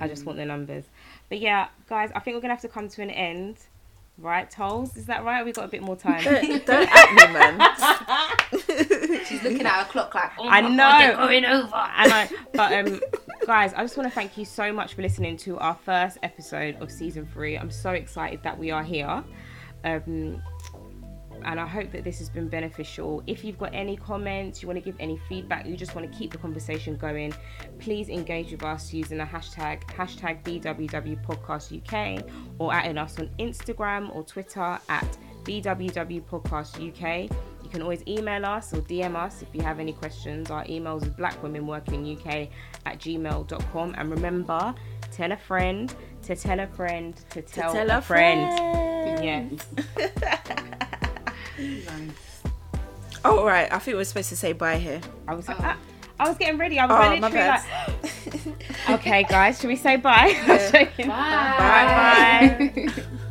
[0.00, 0.28] I just mm-hmm.
[0.28, 0.84] want the numbers.
[1.28, 3.56] But yeah, guys, I think we're gonna have to come to an end.
[4.18, 4.96] Right, Tolls?
[4.96, 5.44] Is that right?
[5.44, 6.22] We've got a bit more time.
[6.22, 7.58] don't, don't at me man
[9.26, 10.76] she's looking at her clock like oh I know.
[10.76, 13.00] God, they're going over and I, but um,
[13.46, 16.76] guys, I just want to thank you so much for listening to our first episode
[16.80, 17.56] of season three.
[17.56, 19.24] I'm so excited that we are here,
[19.84, 20.42] um,
[21.44, 23.22] and I hope that this has been beneficial.
[23.26, 26.18] If you've got any comments, you want to give any feedback, you just want to
[26.18, 27.34] keep the conversation going,
[27.78, 32.24] please engage with us using the hashtag hashtag BWW Podcast UK
[32.58, 37.30] or adding us on Instagram or Twitter at BWW Podcast UK.
[37.62, 40.50] You can always email us or DM us if you have any questions.
[40.50, 42.48] Our emails is blackwomenworkinguk
[42.86, 43.94] at gmail.com.
[43.96, 44.74] And remember,
[45.10, 49.60] tell a friend to tell a friend to tell, tell a, a friend.
[49.96, 50.56] Yeah.
[53.24, 55.76] oh right i think we're supposed to say bye here I was I, ah,
[56.20, 56.78] I was getting ready.
[56.78, 60.32] I was Oh, like, my literally like, okay, guys, should we say bye?
[60.46, 61.08] I'm joking.
[61.08, 61.14] bye
[61.58, 62.72] Bye.
[62.86, 62.92] bye.